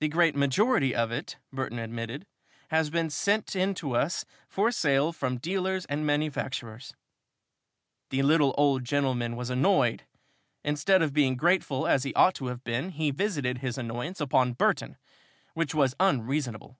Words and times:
"The 0.00 0.08
great 0.10 0.36
majority 0.36 0.94
of 0.94 1.10
it," 1.10 1.38
Burton 1.50 1.78
admitted, 1.78 2.26
"has 2.68 2.90
been 2.90 3.08
sent 3.08 3.56
in 3.56 3.72
to 3.76 3.96
us 3.96 4.26
for 4.46 4.70
sale 4.70 5.10
from 5.10 5.38
dealers 5.38 5.86
and 5.86 6.04
manufacturers." 6.04 6.92
The 8.10 8.20
little 8.22 8.54
old 8.58 8.84
gentleman 8.84 9.36
was 9.36 9.48
annoyed. 9.48 10.04
Instead 10.64 11.00
of 11.00 11.14
being 11.14 11.34
grateful, 11.36 11.86
as 11.86 12.04
he 12.04 12.12
ought 12.12 12.34
to 12.34 12.48
have 12.48 12.62
been, 12.62 12.90
he 12.90 13.10
visited 13.10 13.56
his 13.64 13.78
annoyance 13.78 14.20
upon 14.20 14.52
Burton, 14.52 14.98
which 15.54 15.74
was 15.74 15.96
unreasonable. 15.98 16.78